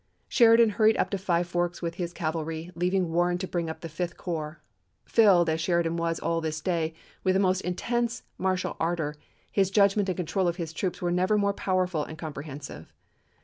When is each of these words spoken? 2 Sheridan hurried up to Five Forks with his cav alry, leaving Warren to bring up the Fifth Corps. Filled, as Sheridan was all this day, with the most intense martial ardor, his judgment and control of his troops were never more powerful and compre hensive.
2 0.29 0.29
Sheridan 0.29 0.69
hurried 0.71 0.97
up 0.97 1.11
to 1.11 1.17
Five 1.19 1.45
Forks 1.47 1.79
with 1.83 1.93
his 1.93 2.11
cav 2.11 2.33
alry, 2.33 2.71
leaving 2.73 3.11
Warren 3.11 3.37
to 3.37 3.47
bring 3.47 3.69
up 3.69 3.81
the 3.81 3.87
Fifth 3.87 4.17
Corps. 4.17 4.59
Filled, 5.05 5.47
as 5.47 5.61
Sheridan 5.61 5.95
was 5.95 6.19
all 6.19 6.41
this 6.41 6.59
day, 6.59 6.95
with 7.23 7.35
the 7.35 7.39
most 7.39 7.61
intense 7.61 8.23
martial 8.39 8.75
ardor, 8.79 9.15
his 9.51 9.69
judgment 9.69 10.09
and 10.09 10.17
control 10.17 10.47
of 10.47 10.55
his 10.55 10.73
troops 10.73 11.03
were 11.03 11.11
never 11.11 11.37
more 11.37 11.53
powerful 11.53 12.03
and 12.03 12.17
compre 12.17 12.45
hensive. 12.45 12.87